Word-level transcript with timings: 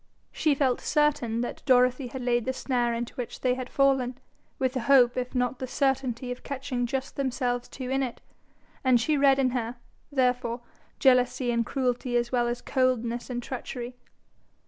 She 0.31 0.55
felt 0.55 0.81
certain 0.81 1.41
that 1.41 1.61
Dorothy 1.67 2.07
had 2.07 2.23
laid 2.23 2.45
the 2.45 2.53
snare 2.53 2.91
into 2.91 3.13
which 3.13 3.41
they 3.41 3.53
had 3.53 3.69
fallen, 3.69 4.17
with 4.57 4.73
the 4.73 4.79
hope 4.79 5.15
if 5.15 5.35
not 5.35 5.59
the 5.59 5.67
certainty 5.67 6.31
of 6.31 6.41
catching 6.41 6.87
just 6.87 7.17
themselves 7.17 7.67
two 7.67 7.91
in 7.91 8.01
it, 8.01 8.19
and 8.83 8.99
she 8.99 9.15
read 9.15 9.37
in 9.37 9.51
her, 9.51 9.75
therefore, 10.11 10.61
jealousy 10.97 11.51
and 11.51 11.67
cruelty 11.67 12.17
as 12.17 12.31
well 12.31 12.47
as 12.47 12.63
coldness 12.63 13.29
and 13.29 13.43
treachery. 13.43 13.95